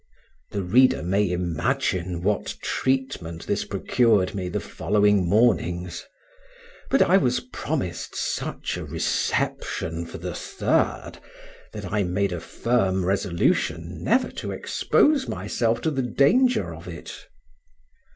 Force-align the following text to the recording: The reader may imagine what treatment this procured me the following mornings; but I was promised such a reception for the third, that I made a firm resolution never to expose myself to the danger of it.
The 0.49 0.63
reader 0.63 1.03
may 1.03 1.29
imagine 1.29 2.23
what 2.23 2.55
treatment 2.59 3.45
this 3.45 3.63
procured 3.65 4.33
me 4.33 4.49
the 4.49 4.59
following 4.59 5.29
mornings; 5.29 6.05
but 6.89 7.03
I 7.03 7.17
was 7.17 7.39
promised 7.41 8.15
such 8.15 8.77
a 8.77 8.83
reception 8.83 10.07
for 10.07 10.17
the 10.17 10.33
third, 10.33 11.19
that 11.71 11.85
I 11.93 12.01
made 12.01 12.33
a 12.33 12.39
firm 12.39 13.05
resolution 13.05 14.03
never 14.03 14.31
to 14.31 14.49
expose 14.49 15.27
myself 15.27 15.81
to 15.81 15.91
the 15.91 16.01
danger 16.01 16.73
of 16.73 16.87
it. 16.87 17.27